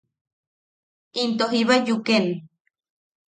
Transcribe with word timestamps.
Into 1.21 1.45
jiba 1.51 1.75
yuken. 1.87 2.25